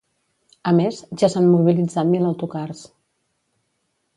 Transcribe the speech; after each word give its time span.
A 0.69 0.71
més, 0.77 1.01
ja 1.23 1.29
s’han 1.33 1.45
mobilitzat 1.57 2.09
mil 2.15 2.27
autocars. 2.31 2.83